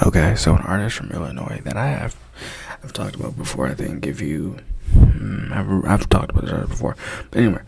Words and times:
Okay, 0.00 0.34
so 0.36 0.54
an 0.54 0.62
artist 0.62 0.96
from 0.96 1.10
Illinois 1.10 1.60
that 1.64 1.76
I 1.76 1.88
have 1.88 2.16
I've 2.82 2.92
talked 2.92 3.14
about 3.14 3.36
before. 3.36 3.68
I 3.68 3.74
think 3.74 4.06
if 4.06 4.20
you 4.20 4.56
mm, 4.94 5.52
I've, 5.52 5.84
I've 5.84 6.08
talked 6.08 6.30
about 6.30 6.44
this 6.44 6.52
artist 6.52 6.70
before, 6.70 6.96
but 7.30 7.40
anyway, 7.40 7.60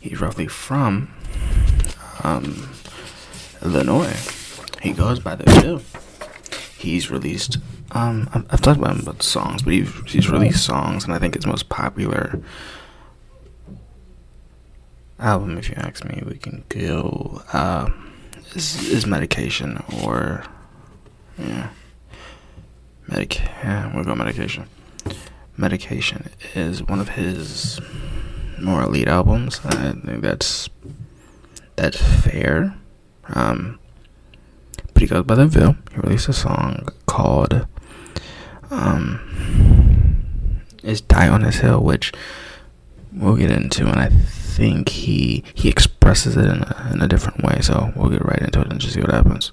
he's 0.00 0.20
roughly 0.20 0.46
from 0.46 1.12
um, 2.22 2.68
Illinois. 3.62 4.14
He 4.82 4.92
goes 4.92 5.18
by 5.18 5.34
the 5.34 5.44
Bill. 5.44 5.82
He's 6.76 7.10
released. 7.10 7.58
Um, 7.92 8.28
I've, 8.32 8.46
I've 8.50 8.60
talked 8.60 8.78
about 8.78 8.96
him 8.96 9.00
about 9.00 9.22
songs, 9.22 9.62
but 9.62 9.72
he's, 9.72 9.92
he's 10.10 10.30
released 10.30 10.64
songs, 10.64 11.04
and 11.04 11.12
I 11.12 11.18
think 11.18 11.34
his 11.34 11.46
most 11.46 11.68
popular 11.68 12.40
album, 15.18 15.56
if 15.56 15.68
you 15.68 15.74
ask 15.78 16.04
me, 16.04 16.22
we 16.26 16.36
can 16.36 16.64
go. 16.68 17.42
Uh, 17.52 17.90
is, 18.54 18.88
is 18.88 19.06
medication 19.06 19.82
or 20.04 20.44
yeah, 21.46 21.68
medic. 23.08 23.40
Yeah, 23.40 23.94
we'll 23.94 24.04
go 24.04 24.14
medication. 24.14 24.66
Medication 25.56 26.30
is 26.54 26.82
one 26.82 27.00
of 27.00 27.10
his 27.10 27.80
more 28.60 28.82
elite 28.82 29.08
albums. 29.08 29.60
I 29.64 29.92
think 29.92 30.22
that's 30.22 30.68
that's 31.76 31.96
fair. 31.96 32.74
Um, 33.28 33.78
but 34.92 35.02
he 35.02 35.06
goes 35.06 35.24
by 35.24 35.34
the 35.34 35.46
Ville. 35.46 35.76
He 35.92 36.00
released 36.00 36.28
a 36.28 36.32
song 36.32 36.88
called 37.06 37.66
um, 38.70 39.20
"Is 40.82 41.00
Die 41.00 41.28
on 41.28 41.42
This 41.42 41.56
Hill," 41.56 41.82
which 41.82 42.12
we'll 43.12 43.36
get 43.36 43.50
into, 43.50 43.86
and 43.86 44.00
I 44.00 44.08
think 44.08 44.88
he 44.88 45.44
he 45.54 45.68
expresses 45.68 46.36
it 46.36 46.46
in 46.46 46.62
a, 46.62 46.90
in 46.92 47.02
a 47.02 47.08
different 47.08 47.42
way. 47.42 47.60
So 47.60 47.92
we'll 47.96 48.10
get 48.10 48.24
right 48.24 48.40
into 48.40 48.60
it 48.60 48.70
and 48.70 48.80
just 48.80 48.94
see 48.94 49.00
what 49.00 49.10
happens. 49.10 49.52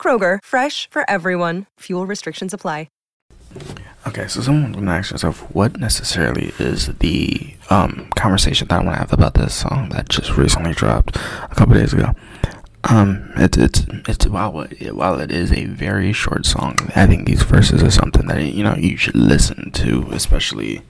Kroger, 0.00 0.38
fresh 0.44 0.88
for 0.88 1.02
everyone. 1.10 1.66
Fuel 1.80 2.06
restrictions 2.06 2.54
apply. 2.54 2.86
Okay, 4.06 4.28
so 4.28 4.40
someone 4.40 4.72
can 4.72 4.88
ask 4.88 5.10
yourself, 5.10 5.40
what 5.52 5.80
necessarily 5.80 6.52
is 6.60 6.86
the 6.98 7.56
um, 7.70 8.08
conversation 8.14 8.68
that 8.68 8.80
I 8.80 8.84
want 8.84 8.94
to 8.94 9.00
have 9.00 9.12
about 9.12 9.34
this 9.34 9.52
song 9.52 9.88
that 9.88 10.08
just 10.08 10.36
recently 10.36 10.72
dropped 10.72 11.16
a 11.16 11.54
couple 11.56 11.74
days 11.74 11.92
ago? 11.92 12.12
Um, 12.88 13.32
it's 13.34 13.58
it's 13.58 13.84
it's 14.06 14.28
while 14.28 14.60
it, 14.60 14.94
while 14.94 15.18
it 15.18 15.32
is 15.32 15.50
a 15.50 15.64
very 15.64 16.12
short 16.12 16.46
song, 16.46 16.76
I 16.94 17.08
think 17.08 17.26
these 17.26 17.42
verses 17.42 17.82
are 17.82 17.90
something 17.90 18.26
that 18.28 18.40
you 18.40 18.62
know 18.62 18.76
you 18.76 18.96
should 18.96 19.16
listen 19.16 19.72
to, 19.72 20.06
especially 20.12 20.82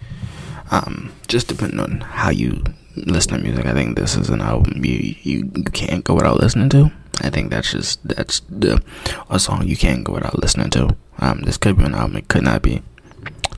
um, 0.71 1.11
just 1.27 1.49
depending 1.49 1.81
on 1.81 2.01
how 2.01 2.29
you 2.29 2.65
listen 2.97 3.37
to 3.37 3.43
music. 3.43 3.67
I 3.67 3.73
think 3.73 3.97
this 3.97 4.17
is 4.17 4.31
an 4.31 4.41
album 4.41 4.85
you 4.85 5.15
you, 5.23 5.45
can't 5.73 6.05
go 6.05 6.15
without 6.15 6.41
listening 6.41 6.69
to. 6.71 6.91
I 7.21 7.31
think 7.31 7.51
that's 7.51 7.71
just 7.71 8.07
that's 8.07 8.41
the 8.49 8.83
a 9.31 9.39
song 9.39 9.67
you 9.67 9.77
can't 9.77 10.05
go 10.05 10.15
without 10.15 10.39
listening 10.39 10.71
to. 10.71 10.97
Um, 11.19 11.43
this 11.43 11.57
could 11.57 11.79
be 11.79 11.85
an 11.85 11.95
album, 11.95 12.17
it 12.17 12.29
could 12.29 12.45
not 12.45 12.63
be. 12.63 12.83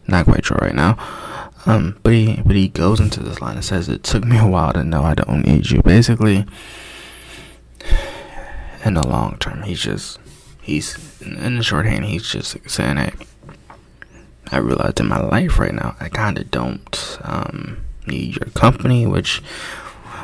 Not 0.07 0.25
quite 0.25 0.45
sure 0.47 0.59
right 0.61 0.75
now. 0.75 0.97
Um, 1.67 1.99
but 2.03 2.13
he 2.13 2.41
but 2.45 2.57
he 2.57 2.69
goes 2.69 3.01
into 3.01 3.21
this 3.21 3.41
line 3.41 3.57
and 3.57 3.65
says, 3.65 3.89
"It 3.89 4.03
took 4.03 4.25
me 4.25 4.39
a 4.39 4.47
while 4.47 4.73
to 4.73 4.85
know 4.85 5.03
I 5.03 5.15
don't 5.15 5.47
need 5.47 5.71
you." 5.71 5.83
Basically, 5.83 6.47
in 8.85 8.95
the 8.95 9.07
long 9.07 9.37
term, 9.39 9.63
he's 9.63 9.81
just 9.81 10.19
he's 10.63 11.21
in 11.21 11.57
the 11.57 11.63
shorthand. 11.63 12.07
He's 12.07 12.27
just 12.27 12.57
saying, 12.71 12.97
"Hey, 12.97 13.13
I 14.51 14.59
realized 14.59 15.01
in 15.01 15.09
my 15.09 15.21
life 15.21 15.59
right 15.59 15.75
now, 15.75 15.95
I 16.01 16.09
kind 16.09 16.39
of 16.39 16.51
don't 16.51 17.19
um, 17.23 17.85
need 18.09 18.37
your 18.37 18.51
company," 18.51 19.07
which 19.07 19.43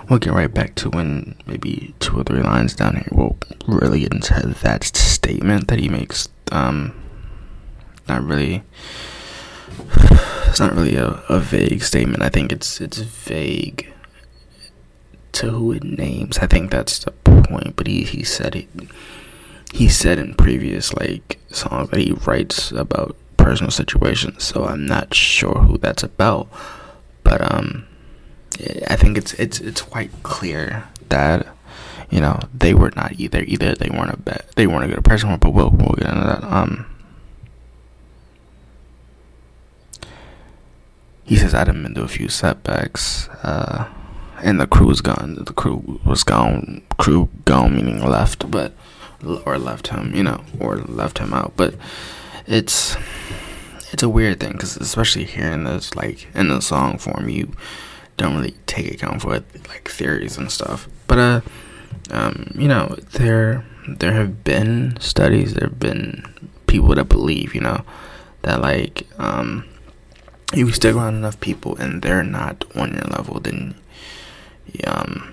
we'll 0.08 0.18
get 0.18 0.32
right 0.32 0.52
back 0.52 0.74
to 0.76 0.90
when 0.90 1.36
maybe 1.46 1.94
two 2.00 2.18
or 2.18 2.24
three 2.24 2.42
lines 2.42 2.74
down 2.74 2.94
here 2.94 3.08
we'll 3.12 3.38
really 3.66 4.00
get 4.00 4.12
into 4.12 4.54
that 4.62 4.84
statement 4.84 5.68
that 5.68 5.78
he 5.78 5.88
makes. 5.88 6.28
Um, 6.52 6.94
not 8.06 8.22
really 8.22 8.62
it's 10.54 10.60
not 10.60 10.74
really 10.74 10.94
a, 10.94 11.20
a 11.28 11.40
vague 11.40 11.82
statement. 11.82 12.22
I 12.22 12.28
think 12.28 12.52
it's 12.52 12.80
it's 12.80 12.98
vague 12.98 13.92
to 15.32 15.50
who 15.50 15.72
it 15.72 15.82
names. 15.82 16.38
I 16.38 16.46
think 16.46 16.70
that's 16.70 17.00
the 17.00 17.10
point. 17.10 17.74
But 17.74 17.88
he, 17.88 18.04
he 18.04 18.22
said 18.22 18.54
it. 18.54 18.68
He 19.72 19.88
said 19.88 20.20
in 20.20 20.34
previous 20.34 20.94
like 20.94 21.40
songs 21.50 21.90
that 21.90 21.98
he 21.98 22.12
writes 22.12 22.70
about 22.70 23.16
personal 23.36 23.72
situations. 23.72 24.44
So 24.44 24.64
I'm 24.64 24.86
not 24.86 25.12
sure 25.12 25.54
who 25.54 25.76
that's 25.76 26.04
about. 26.04 26.48
But 27.24 27.52
um, 27.52 27.86
I 28.88 28.96
think 28.96 29.18
it's 29.18 29.32
it's 29.34 29.60
it's 29.60 29.82
quite 29.82 30.10
clear 30.22 30.84
that 31.08 31.48
you 32.10 32.20
know 32.20 32.38
they 32.52 32.74
were 32.74 32.92
not 32.94 33.18
either. 33.18 33.40
Either 33.40 33.74
they 33.74 33.90
weren't 33.90 34.12
a 34.12 34.16
bad, 34.16 34.44
they 34.54 34.66
weren't 34.66 34.84
a 34.84 34.94
good 34.94 35.04
person. 35.04 35.36
But 35.38 35.50
we'll 35.50 35.70
we'll 35.70 35.96
get 35.96 36.08
into 36.08 36.24
that. 36.26 36.44
Um. 36.44 36.86
he 41.24 41.36
says 41.36 41.52
been 41.52 41.94
through 41.94 42.04
a 42.04 42.08
few 42.08 42.28
setbacks, 42.28 43.28
uh, 43.42 43.88
and 44.42 44.60
the 44.60 44.66
crew 44.66 44.86
was 44.86 45.00
gone. 45.00 45.36
The 45.44 45.52
crew 45.52 46.00
was 46.04 46.22
gone. 46.22 46.82
Crew 46.98 47.28
gone 47.44 47.74
meaning 47.74 48.04
left, 48.04 48.50
but 48.50 48.74
or 49.46 49.58
left 49.58 49.88
him, 49.88 50.14
you 50.14 50.22
know, 50.22 50.44
or 50.60 50.76
left 50.76 51.18
him 51.18 51.32
out. 51.32 51.54
But 51.56 51.74
it's 52.46 52.96
it's 53.94 54.02
a 54.02 54.08
weird 54.08 54.40
thing 54.40 54.50
because 54.52 54.76
especially 54.76 55.22
hearing 55.22 55.62
this 55.62 55.94
like 55.94 56.26
in 56.34 56.48
the 56.48 56.60
song 56.60 56.98
form, 56.98 57.28
you 57.28 57.52
don't 58.16 58.34
really 58.34 58.56
take 58.66 58.92
account 58.92 59.22
for 59.22 59.36
it, 59.36 59.44
like 59.68 59.88
theories 59.88 60.36
and 60.36 60.50
stuff. 60.50 60.88
But 61.06 61.18
uh, 61.18 61.40
um, 62.10 62.50
you 62.56 62.66
know, 62.66 62.96
there 63.12 63.64
there 63.86 64.12
have 64.12 64.42
been 64.42 64.98
studies. 64.98 65.54
There 65.54 65.68
have 65.68 65.78
been 65.78 66.24
people 66.66 66.92
that 66.96 67.04
believe, 67.04 67.54
you 67.54 67.60
know, 67.60 67.84
that 68.42 68.60
like 68.60 69.06
um 69.18 69.64
you 70.52 70.72
stick 70.72 70.96
around 70.96 71.14
enough 71.14 71.38
people 71.38 71.76
and 71.76 72.02
they're 72.02 72.24
not 72.24 72.64
on 72.74 72.94
your 72.94 73.04
level, 73.04 73.38
then 73.38 73.76
um, 74.88 75.32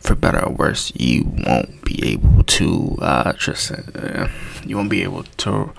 for 0.00 0.14
better 0.14 0.44
or 0.44 0.52
worse, 0.52 0.92
you 0.94 1.32
won't 1.46 1.82
be 1.82 2.12
able 2.12 2.44
to 2.44 2.98
uh, 3.00 3.32
just 3.32 3.72
uh, 3.72 4.28
you 4.66 4.76
won't 4.76 4.90
be 4.90 5.02
able 5.02 5.22
to 5.38 5.72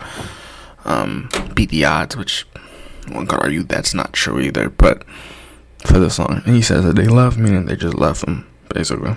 um, 0.85 1.29
beat 1.53 1.69
the 1.69 1.85
odds. 1.85 2.15
Which 2.15 2.47
one 3.09 3.27
could 3.27 3.39
argue 3.39 3.63
that's 3.63 3.93
not 3.93 4.13
true 4.13 4.39
either. 4.39 4.69
But 4.69 5.03
for 5.85 5.99
the 5.99 6.09
song, 6.09 6.41
and 6.45 6.55
he 6.55 6.61
says 6.61 6.85
that 6.85 6.95
they 6.95 7.07
love 7.07 7.37
me 7.37 7.55
and 7.55 7.67
they 7.67 7.75
just 7.75 7.95
left 7.95 8.25
him 8.25 8.47
basically 8.69 9.15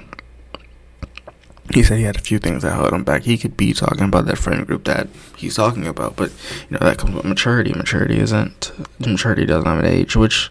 he 1.75 1.83
said 1.83 1.99
he 1.99 2.05
had 2.05 2.17
a 2.17 2.21
few 2.21 2.39
things 2.39 2.63
that 2.63 2.73
held 2.73 2.93
him 2.93 3.05
back. 3.05 3.23
He 3.23 3.39
could 3.39 3.57
be 3.57 3.73
talking 3.73 4.05
about 4.05 4.27
that 4.27 4.39
friend 4.39 4.67
group 4.67 4.85
that 4.85 5.09
he's 5.37 5.57
talking 5.57 5.87
about, 5.87 6.17
but 6.17 6.31
you 6.69 6.79
know 6.79 6.87
that 6.87 6.99
comes 6.99 7.15
with 7.15 7.25
maturity. 7.25 7.73
Maturity 7.73 8.19
isn't 8.19 8.73
maturity 9.01 9.47
doesn't 9.47 9.67
have 9.67 9.81
an 9.81 9.87
age, 9.87 10.17
which 10.17 10.51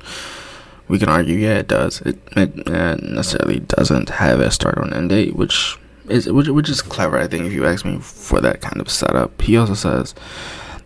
we 0.87 0.99
can 0.99 1.09
argue. 1.09 1.37
Yeah, 1.37 1.57
it 1.59 1.67
does. 1.67 2.01
It, 2.01 2.19
it 2.35 2.67
necessarily 2.67 3.59
doesn't 3.59 4.09
have 4.09 4.39
a 4.39 4.51
start 4.51 4.77
on 4.77 4.93
end 4.93 5.09
date, 5.09 5.35
which 5.35 5.77
is 6.09 6.31
which, 6.31 6.47
which 6.49 6.69
is 6.69 6.81
clever. 6.81 7.17
I 7.17 7.27
think 7.27 7.45
if 7.45 7.53
you 7.53 7.65
ask 7.65 7.85
me 7.85 7.99
for 7.99 8.41
that 8.41 8.61
kind 8.61 8.81
of 8.81 8.89
setup. 8.89 9.41
He 9.41 9.57
also 9.57 9.73
says 9.73 10.13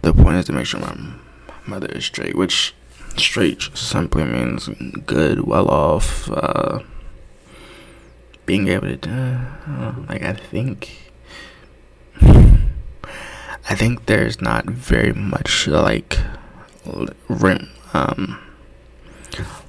the 0.02 0.14
point 0.14 0.38
is 0.38 0.46
to 0.46 0.54
make 0.54 0.66
sure 0.66 0.80
my 0.80 0.96
mother 1.66 1.88
is 1.88 2.06
straight, 2.06 2.36
which 2.36 2.74
straight 3.18 3.70
simply 3.74 4.24
means 4.24 4.70
good, 5.06 5.42
well 5.42 5.70
off. 5.70 6.30
Uh, 6.30 6.80
being 8.50 8.68
able 8.68 8.98
to 8.98 9.48
uh, 9.68 9.94
like 10.10 10.24
I 10.24 10.34
think 10.34 11.12
I 12.22 13.76
think 13.76 14.08
there's 14.08 14.42
not 14.42 14.66
very 14.66 15.14
much 15.14 15.68
like 15.68 16.18
um 17.94 18.40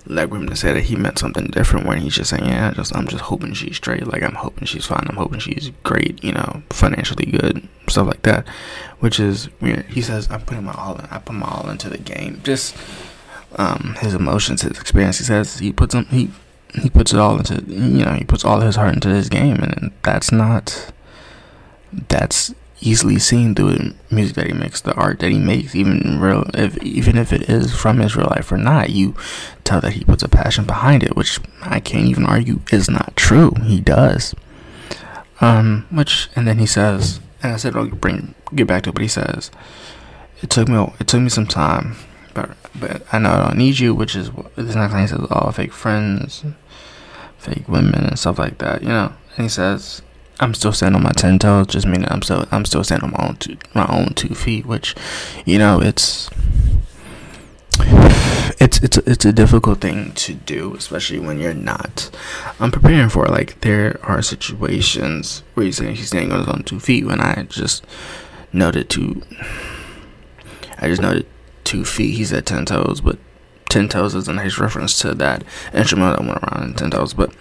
like 0.07 0.31
him 0.31 0.47
to 0.49 0.57
say 0.57 0.73
that 0.73 0.83
he 0.83 0.97
meant 0.97 1.19
something 1.19 1.47
different 1.47 1.87
when 1.87 1.99
he's 1.99 2.15
just 2.15 2.31
saying 2.31 2.45
yeah 2.45 2.71
I 2.71 2.75
just 2.75 2.95
I'm 2.97 3.07
just 3.07 3.23
hoping 3.23 3.53
she's 3.53 3.77
straight. 3.77 4.07
Like 4.07 4.23
I'm 4.23 4.35
hoping 4.35 4.67
she's 4.67 4.87
fine. 4.87 5.07
I'm 5.09 5.17
hoping 5.17 5.41
she's 5.41 5.71
great 5.83 6.23
you 6.23 6.33
know 6.33 6.63
financially 6.71 7.27
good 7.27 7.67
stuff 7.89 8.07
like 8.07 8.23
that. 8.23 8.47
Which 9.01 9.21
is 9.21 9.49
weird 9.61 9.87
he 9.87 10.03
says 10.03 10.31
I'm 10.31 10.43
putting 10.43 10.65
my 10.65 10.75
all 10.75 10.97
in 10.97 11.07
I 11.11 11.19
put 11.19 11.35
my 11.35 11.49
all 11.49 11.69
into 11.71 11.89
the 11.89 11.99
game. 11.99 12.41
Just 12.45 12.77
um 13.57 13.97
his 14.01 14.15
emotions 14.15 14.63
his 14.63 14.79
experience 14.79 15.19
he 15.19 15.25
says 15.25 15.59
he 15.59 15.73
puts 15.73 15.95
them 15.95 16.07
he 16.07 16.31
he 16.75 16.89
puts 16.89 17.13
it 17.13 17.19
all 17.19 17.37
into 17.37 17.63
you 17.67 18.05
know 18.05 18.13
he 18.13 18.25
puts 18.25 18.45
all 18.45 18.61
his 18.61 18.77
heart 18.77 18.95
into 18.95 19.09
this 19.09 19.29
game 19.29 19.57
and 19.57 19.91
that's 20.03 20.31
not 20.31 20.93
that's 22.09 22.55
easily 22.81 23.19
seen 23.19 23.55
through 23.55 23.73
the 23.73 23.95
music 24.11 24.37
that 24.37 24.47
he 24.47 24.53
makes, 24.53 24.81
the 24.81 24.95
art 24.95 25.19
that 25.21 25.31
he 25.31 25.39
makes, 25.39 25.75
even 25.75 26.21
real, 26.21 26.45
if 26.55 26.77
even 26.83 27.17
if 27.17 27.33
it 27.33 27.49
is 27.49 27.75
from 27.75 27.99
his 27.99 28.17
real 28.17 28.29
life 28.29 28.51
or 28.51 28.57
not, 28.57 28.91
you 28.91 29.15
tell 29.65 29.81
that 29.81 29.93
he 29.93 30.05
puts 30.05 30.23
a 30.23 30.29
passion 30.29 30.65
behind 30.65 31.03
it, 31.03 31.17
which 31.17 31.39
I 31.63 31.81
can't 31.81 32.07
even 32.07 32.27
argue 32.27 32.61
is 32.73 32.89
not 32.91 33.17
true. 33.17 33.53
He 33.63 33.81
does. 33.81 34.35
Um, 35.41 35.87
which 35.91 36.29
and 36.37 36.47
then 36.47 36.59
he 36.59 36.67
says, 36.67 37.21
and 37.43 37.53
I 37.53 37.57
said 37.57 37.77
I'll 37.77 37.87
bring 37.87 38.35
get 38.55 38.67
back 38.67 38.85
to 38.85 38.91
it, 38.91 38.95
but 38.95 39.03
he 39.03 39.09
says, 39.09 39.51
it 40.43 40.51
took 40.51 40.69
me 40.69 40.93
it 40.99 41.09
took 41.09 41.21
me 41.21 41.29
some 41.29 41.47
time, 41.47 41.97
but 42.35 42.51
but 42.75 43.03
I 43.13 43.19
know 43.19 43.31
I 43.31 43.47
don't 43.49 43.59
need 43.59 43.79
you, 43.79 43.95
which 43.95 44.15
is 44.17 44.31
this 44.57 44.75
next 44.75 44.93
time 44.93 45.03
he 45.03 45.07
says, 45.07 45.27
all 45.31 45.53
fake 45.53 45.73
friends, 45.73 46.45
fake 47.39 47.69
women 47.69 48.05
and 48.05 48.19
stuff 48.19 48.39
like 48.39 48.59
that, 48.59 48.83
you 48.83 48.89
know. 48.89 49.13
And 49.37 49.45
he 49.45 49.49
says, 49.49 50.03
I'm 50.41 50.55
still 50.55 50.73
standing 50.73 50.97
on 50.97 51.03
my 51.03 51.13
ten 51.13 51.39
toes, 51.39 51.67
just 51.69 51.87
meaning 51.87 52.09
I'm 52.11 52.23
still 52.23 52.47
I'm 52.51 52.65
still 52.65 52.83
standing 52.83 53.11
on 53.11 53.17
my 53.17 53.29
own 53.29 53.37
two 53.37 53.57
my 53.75 53.87
own 53.87 54.15
two 54.15 54.35
feet, 54.35 54.65
which, 54.67 54.95
you 55.45 55.59
know, 55.59 55.81
it's 55.81 56.31
it's 58.59 58.83
it's 58.83 58.97
it's 58.99 59.25
a 59.25 59.33
difficult 59.33 59.81
thing 59.81 60.13
to 60.13 60.35
do, 60.35 60.75
especially 60.75 61.19
when 61.19 61.39
you're 61.39 61.55
not 61.55 62.11
I'm 62.59 62.71
preparing 62.71 63.11
for. 63.11 63.27
Like 63.27 63.61
there 63.61 64.01
are 64.03 64.23
situations 64.23 65.43
where 65.55 65.67
he's 65.67 65.77
saying 65.77 65.97
he's 65.97 66.09
standing 66.09 66.33
on 66.33 66.41
his 66.41 66.49
own 66.49 66.63
two 66.63 66.81
feet 66.81 67.05
when 67.07 67.21
I 67.21 67.45
just 67.45 67.85
noted 68.53 68.89
two. 68.89 69.23
I 70.79 70.89
just 70.89 71.03
noted 71.03 71.27
two 71.65 71.85
feet. 71.85 72.17
He 72.17 72.25
said 72.25 72.47
ten 72.47 72.65
toes, 72.65 73.03
but 73.03 73.19
ten 73.69 73.89
toes 73.89 74.15
is 74.15 74.27
a 74.27 74.33
nice 74.33 74.59
reference 74.59 74.99
to 75.01 75.15
that 75.15 75.45
instrument 75.75 76.17
that 76.17 76.27
went 76.27 76.43
around 76.43 76.71
in 76.71 76.75
ten 76.75 76.91
toes, 76.91 77.13
but 77.13 77.35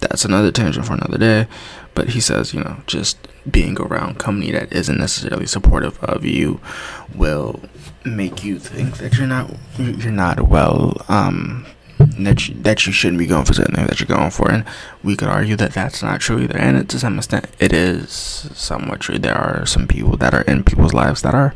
that's 0.00 0.24
another 0.24 0.52
tangent 0.52 0.86
for 0.86 0.94
another 0.94 1.18
day. 1.18 1.46
But 1.94 2.10
he 2.10 2.20
says, 2.20 2.54
you 2.54 2.60
know, 2.60 2.82
just 2.86 3.18
being 3.50 3.78
around 3.80 4.18
company 4.18 4.50
that 4.52 4.72
isn't 4.72 4.98
necessarily 4.98 5.46
supportive 5.46 6.02
of 6.04 6.24
you 6.24 6.60
will 7.14 7.60
make 8.04 8.44
you 8.44 8.58
think 8.58 8.98
that 8.98 9.16
you're 9.16 9.26
not 9.26 9.50
you're 9.78 10.12
not 10.12 10.40
well 10.48 10.96
um 11.08 11.66
that 11.98 12.48
you, 12.48 12.54
that 12.54 12.86
you 12.86 12.92
shouldn't 12.92 13.18
be 13.18 13.26
going 13.26 13.44
for 13.44 13.54
something 13.54 13.74
that 13.74 13.98
you're 13.98 14.06
going 14.06 14.30
for 14.30 14.50
and 14.50 14.64
we 15.02 15.16
could 15.16 15.28
argue 15.28 15.56
that 15.56 15.72
that's 15.72 16.02
not 16.02 16.20
true 16.20 16.38
either 16.38 16.56
and 16.56 16.88
to 16.88 16.98
some 16.98 17.16
extent 17.18 17.46
it 17.58 17.72
is 17.72 18.10
somewhat 18.54 19.00
true 19.00 19.18
there 19.18 19.34
are 19.36 19.66
some 19.66 19.86
people 19.86 20.16
that 20.16 20.32
are 20.32 20.42
in 20.42 20.62
people's 20.62 20.94
lives 20.94 21.22
that 21.22 21.34
are 21.34 21.54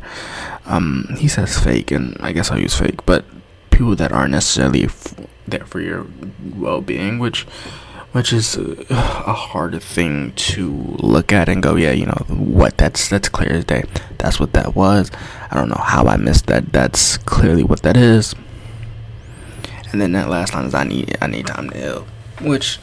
um 0.65 1.15
he 1.17 1.27
says 1.27 1.57
fake 1.57 1.91
and 1.91 2.17
i 2.19 2.31
guess 2.31 2.51
i'll 2.51 2.59
use 2.59 2.77
fake 2.77 3.05
but 3.05 3.23
people 3.71 3.95
that 3.95 4.11
aren't 4.11 4.31
necessarily 4.31 4.83
f- 4.83 5.15
there 5.47 5.65
for 5.65 5.79
your 5.79 6.05
well-being 6.55 7.19
which 7.19 7.47
which 8.13 8.31
is 8.31 8.57
uh, 8.57 8.85
a 8.89 9.33
hard 9.33 9.81
thing 9.81 10.31
to 10.33 10.71
look 10.99 11.33
at 11.33 11.49
and 11.49 11.61
go, 11.61 11.75
yeah, 11.75 11.91
you 11.91 12.05
know 12.05 12.25
what? 12.29 12.77
That's 12.77 13.09
that's 13.09 13.27
clear 13.27 13.51
as 13.51 13.65
day. 13.65 13.83
That's 14.19 14.39
what 14.39 14.53
that 14.53 14.75
was. 14.75 15.11
I 15.51 15.55
don't 15.55 15.67
know 15.67 15.81
how 15.83 16.05
I 16.05 16.17
missed 16.17 16.45
that. 16.47 16.71
That's 16.71 17.17
clearly 17.17 17.63
what 17.63 17.81
that 17.81 17.97
is. 17.97 18.35
And 19.91 19.99
then 19.99 20.13
that 20.13 20.29
last 20.29 20.53
line 20.53 20.65
is, 20.65 20.73
"I 20.73 20.83
need 20.83 21.17
I 21.21 21.27
need 21.27 21.47
time 21.47 21.69
to 21.71 21.77
heal," 21.77 22.07
which 22.41 22.79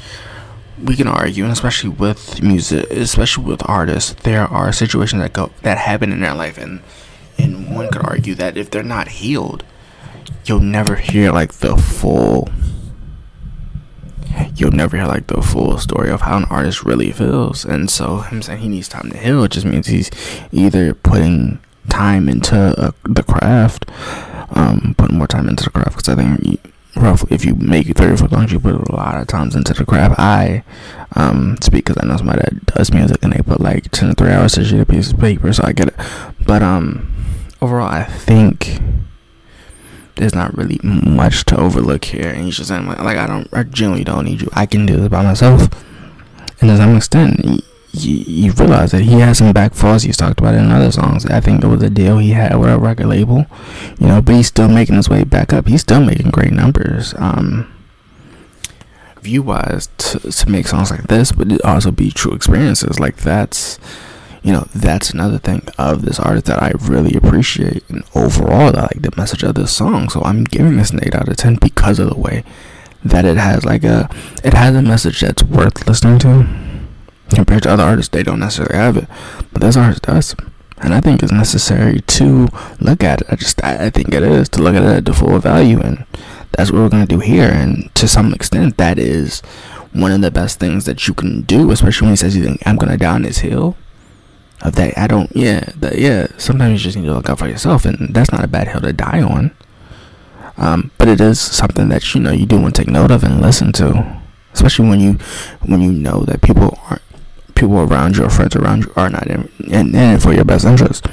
we 0.82 0.96
can 0.96 1.06
argue, 1.06 1.44
and 1.44 1.52
especially 1.52 1.90
with 1.90 2.42
music, 2.42 2.90
especially 2.90 3.44
with 3.44 3.68
artists, 3.68 4.14
there 4.22 4.46
are 4.46 4.72
situations 4.72 5.22
that 5.22 5.32
go 5.32 5.50
that 5.62 5.78
happen 5.78 6.12
in 6.12 6.20
their 6.20 6.34
life, 6.34 6.58
and 6.58 6.82
and 7.38 7.74
one 7.74 7.88
could 7.88 8.04
argue 8.04 8.34
that 8.34 8.56
if 8.56 8.70
they're 8.70 8.82
not 8.82 9.08
healed, 9.08 9.62
you'll 10.44 10.60
never 10.60 10.96
hear 10.96 11.32
like 11.32 11.54
the 11.54 11.76
full 11.76 12.48
you'll 14.60 14.70
never 14.70 14.96
hear 14.96 15.06
like 15.06 15.26
the 15.26 15.40
full 15.40 15.78
story 15.78 16.10
of 16.10 16.20
how 16.22 16.36
an 16.36 16.44
artist 16.44 16.84
really 16.84 17.10
feels. 17.12 17.64
And 17.64 17.90
so 17.90 18.18
him 18.18 18.42
saying 18.42 18.60
he 18.60 18.68
needs 18.68 18.88
time 18.88 19.10
to 19.10 19.16
heal 19.16 19.46
just 19.48 19.66
means 19.66 19.86
he's 19.86 20.10
either 20.52 20.94
putting 20.94 21.58
time 21.88 22.28
into 22.28 22.56
uh, 22.56 22.92
the 23.04 23.22
craft, 23.22 23.86
um, 24.50 24.94
putting 24.98 25.18
more 25.18 25.26
time 25.26 25.48
into 25.48 25.64
the 25.64 25.70
craft. 25.70 25.96
Because 25.96 26.08
I 26.08 26.14
think 26.14 26.60
roughly, 26.96 27.34
if 27.34 27.44
you 27.44 27.54
make 27.54 27.86
34 27.86 28.28
songs, 28.28 28.52
you 28.52 28.60
put 28.60 28.74
a 28.74 28.94
lot 28.94 29.20
of 29.20 29.26
times 29.26 29.56
into 29.56 29.72
the 29.72 29.86
craft. 29.86 30.18
I 30.18 30.62
um, 31.16 31.56
speak 31.62 31.86
because 31.86 32.02
I 32.02 32.06
know 32.06 32.16
somebody 32.16 32.42
that 32.42 32.66
does 32.66 32.92
music 32.92 33.18
and 33.22 33.32
they 33.32 33.42
put 33.42 33.60
like 33.60 33.90
10 33.90 34.10
to 34.10 34.14
3 34.14 34.30
hours 34.30 34.52
to 34.54 34.64
shoot 34.64 34.80
a 34.80 34.86
piece 34.86 35.12
of 35.12 35.18
paper, 35.18 35.52
so 35.52 35.64
I 35.64 35.72
get 35.72 35.88
it. 35.88 35.94
But 36.46 36.62
um, 36.62 37.12
overall, 37.62 37.88
I 37.88 38.04
think 38.04 38.80
there's 40.20 40.34
not 40.34 40.56
really 40.56 40.78
much 40.82 41.44
to 41.46 41.58
overlook 41.58 42.04
here. 42.04 42.28
And 42.28 42.44
he's 42.44 42.56
just 42.56 42.68
saying, 42.68 42.86
like, 42.86 43.00
like 43.00 43.16
I 43.16 43.26
don't, 43.26 43.48
I 43.52 43.64
generally 43.64 44.04
don't 44.04 44.24
need 44.24 44.42
you. 44.42 44.48
I 44.52 44.66
can 44.66 44.86
do 44.86 44.96
this 44.96 45.08
by 45.08 45.22
myself. 45.22 45.62
And 46.60 46.68
to 46.68 46.76
some 46.76 46.96
extent, 46.96 47.64
you, 47.92 48.16
you 48.16 48.52
realize 48.52 48.92
that 48.92 49.02
he 49.02 49.14
has 49.20 49.38
some 49.38 49.52
back 49.52 49.74
falls. 49.74 50.02
He's 50.02 50.16
talked 50.16 50.38
about 50.38 50.54
it 50.54 50.58
in 50.58 50.70
other 50.70 50.92
songs. 50.92 51.26
I 51.26 51.40
think 51.40 51.64
it 51.64 51.68
was 51.68 51.82
a 51.82 51.90
deal 51.90 52.18
he 52.18 52.30
had 52.30 52.54
with 52.56 52.70
a 52.70 52.78
record 52.78 53.06
label, 53.06 53.46
you 53.98 54.06
know, 54.06 54.20
but 54.20 54.34
he's 54.34 54.48
still 54.48 54.68
making 54.68 54.96
his 54.96 55.08
way 55.08 55.24
back 55.24 55.52
up. 55.52 55.66
He's 55.66 55.80
still 55.80 56.04
making 56.04 56.30
great 56.30 56.52
numbers. 56.52 57.14
Um, 57.16 57.72
view 59.22 59.42
wise 59.42 59.88
to, 59.98 60.18
to 60.18 60.50
make 60.50 60.66
songs 60.66 60.90
like 60.90 61.04
this, 61.04 61.32
but 61.32 61.62
also 61.64 61.90
be 61.90 62.10
true 62.10 62.32
experiences. 62.32 63.00
Like 63.00 63.16
that's 63.16 63.78
you 64.42 64.52
know, 64.52 64.66
that's 64.74 65.10
another 65.10 65.38
thing 65.38 65.62
of 65.78 66.02
this 66.02 66.18
artist 66.18 66.46
that 66.46 66.62
I 66.62 66.72
really 66.80 67.14
appreciate. 67.14 67.88
And 67.88 68.04
overall, 68.14 68.76
I 68.76 68.82
like 68.82 69.02
the 69.02 69.12
message 69.16 69.42
of 69.42 69.54
this 69.54 69.72
song. 69.72 70.08
So 70.08 70.22
I'm 70.22 70.44
giving 70.44 70.76
this 70.76 70.90
an 70.90 71.00
8 71.04 71.14
out 71.14 71.28
of 71.28 71.36
10 71.36 71.56
because 71.56 71.98
of 71.98 72.08
the 72.08 72.18
way 72.18 72.44
that 73.04 73.24
it 73.24 73.36
has 73.36 73.64
like 73.64 73.84
a, 73.84 74.08
it 74.42 74.54
has 74.54 74.74
a 74.74 74.82
message 74.82 75.20
that's 75.20 75.42
worth 75.42 75.86
listening 75.86 76.18
to. 76.20 76.46
Compared 77.34 77.62
to 77.64 77.70
other 77.70 77.84
artists, 77.84 78.10
they 78.10 78.22
don't 78.22 78.40
necessarily 78.40 78.76
have 78.76 78.96
it. 78.96 79.08
But 79.52 79.62
this 79.62 79.76
artist 79.76 80.02
does. 80.02 80.34
And 80.78 80.94
I 80.94 81.00
think 81.00 81.22
it's 81.22 81.32
necessary 81.32 82.00
to 82.00 82.48
look 82.80 83.04
at 83.04 83.20
it. 83.20 83.26
I 83.30 83.36
just, 83.36 83.62
I 83.62 83.90
think 83.90 84.14
it 84.14 84.22
is 84.22 84.48
to 84.50 84.62
look 84.62 84.74
at 84.74 84.82
it 84.82 84.96
at 84.96 85.04
the 85.04 85.12
full 85.12 85.38
value. 85.38 85.80
And 85.80 86.06
that's 86.52 86.72
what 86.72 86.80
we're 86.80 86.88
going 86.88 87.06
to 87.06 87.14
do 87.14 87.20
here. 87.20 87.50
And 87.52 87.94
to 87.96 88.08
some 88.08 88.32
extent, 88.32 88.78
that 88.78 88.98
is 88.98 89.40
one 89.92 90.12
of 90.12 90.22
the 90.22 90.30
best 90.30 90.58
things 90.58 90.86
that 90.86 91.06
you 91.06 91.12
can 91.12 91.42
do, 91.42 91.70
especially 91.70 92.06
when 92.06 92.12
he 92.12 92.16
says, 92.16 92.36
you 92.36 92.42
think, 92.42 92.62
I'm 92.66 92.76
die 92.76 93.14
on 93.14 93.22
this 93.22 93.38
hill 93.38 93.76
of 94.62 94.74
that. 94.76 94.96
I 94.98 95.06
don't 95.06 95.34
yeah 95.34 95.60
that 95.76 95.98
yeah 95.98 96.28
sometimes 96.36 96.72
you 96.80 96.84
just 96.84 96.96
need 96.96 97.06
to 97.06 97.14
look 97.14 97.28
out 97.28 97.38
for 97.38 97.48
yourself 97.48 97.84
and 97.84 98.14
that's 98.14 98.32
not 98.32 98.44
a 98.44 98.48
bad 98.48 98.68
hill 98.68 98.80
to 98.80 98.92
die 98.92 99.22
on. 99.22 99.52
Um, 100.56 100.90
but 100.98 101.08
it 101.08 101.20
is 101.20 101.40
something 101.40 101.88
that 101.88 102.14
you 102.14 102.20
know 102.20 102.32
you 102.32 102.46
do 102.46 102.60
want 102.60 102.74
to 102.74 102.82
take 102.82 102.92
note 102.92 103.10
of 103.10 103.24
and 103.24 103.40
listen 103.40 103.72
to 103.72 104.20
especially 104.52 104.88
when 104.88 105.00
you 105.00 105.12
when 105.64 105.80
you 105.80 105.92
know 105.92 106.24
that 106.24 106.42
people 106.42 106.78
aren't 106.88 107.02
people 107.54 107.80
around 107.80 108.16
you 108.16 108.24
or 108.24 108.30
friends 108.30 108.56
around 108.56 108.84
you 108.84 108.92
are 108.96 109.10
not 109.10 109.26
in, 109.26 109.50
in, 109.66 109.94
in 109.94 110.18
for 110.18 110.32
your 110.32 110.44
best 110.44 110.64
interest. 110.64 111.06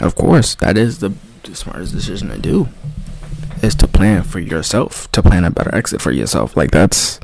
Of 0.00 0.14
course 0.14 0.54
that 0.56 0.78
is 0.78 0.98
the, 0.98 1.12
the 1.42 1.54
smartest 1.54 1.92
decision 1.92 2.28
to 2.30 2.38
do 2.38 2.68
is 3.62 3.74
to 3.76 3.88
plan 3.88 4.22
for 4.22 4.38
yourself 4.38 5.10
to 5.12 5.22
plan 5.22 5.44
a 5.44 5.50
better 5.50 5.74
exit 5.74 6.00
for 6.00 6.12
yourself. 6.12 6.56
Like 6.56 6.70
that's 6.70 7.20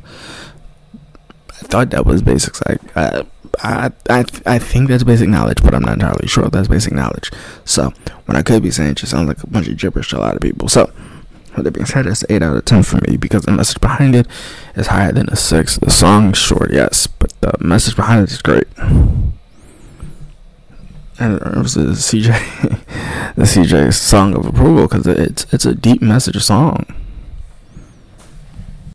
thought 1.65 1.89
that 1.91 2.05
was 2.05 2.21
basics 2.21 2.61
like 2.67 2.81
uh, 2.95 3.23
I, 3.63 3.91
I, 4.09 4.25
I 4.45 4.59
think 4.59 4.89
that's 4.89 5.03
basic 5.03 5.29
knowledge, 5.29 5.61
but 5.63 5.73
I'm 5.73 5.83
not 5.83 5.93
entirely 5.93 6.27
sure 6.27 6.47
that's 6.49 6.67
basic 6.67 6.93
knowledge. 6.93 7.31
So, 7.63 7.93
what 8.25 8.35
I 8.37 8.43
could 8.43 8.63
be 8.63 8.71
saying 8.71 8.95
just 8.95 9.11
sounds 9.11 9.27
like 9.27 9.41
a 9.43 9.47
bunch 9.47 9.67
of 9.67 9.77
gibberish 9.77 10.09
to 10.09 10.17
a 10.17 10.19
lot 10.19 10.35
of 10.35 10.41
people. 10.41 10.67
So, 10.67 10.91
with 11.55 11.65
that 11.65 11.71
being 11.71 11.85
said, 11.85 12.05
it's 12.05 12.25
8 12.29 12.43
out 12.43 12.57
of 12.57 12.65
10 12.65 12.83
for 12.83 12.97
me 13.07 13.17
because 13.17 13.43
the 13.43 13.51
message 13.51 13.79
behind 13.79 14.15
it 14.15 14.27
is 14.75 14.87
higher 14.87 15.11
than 15.11 15.29
a 15.29 15.35
6. 15.35 15.77
The 15.77 15.89
song 15.89 16.31
is 16.31 16.37
short, 16.37 16.71
yes, 16.71 17.07
but 17.07 17.33
the 17.41 17.53
message 17.59 17.95
behind 17.95 18.23
it 18.23 18.31
is 18.31 18.41
great. 18.41 18.67
And 21.17 21.35
it 21.35 21.57
was 21.57 21.75
the 21.75 21.93
CJ, 21.93 22.27
the 23.35 23.43
CJ 23.43 23.93
song 23.93 24.35
of 24.35 24.45
approval 24.45 24.87
because 24.87 25.07
it's 25.07 25.45
it's 25.53 25.65
a 25.65 25.73
deep 25.73 26.01
message 26.01 26.43
song. 26.43 26.85